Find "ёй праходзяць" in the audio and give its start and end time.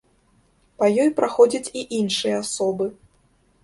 1.03-1.63